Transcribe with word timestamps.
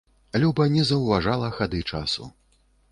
Люба 0.43 0.65
не 0.77 0.87
заўважала 0.93 1.53
хады 1.59 1.85
часу. 1.91 2.23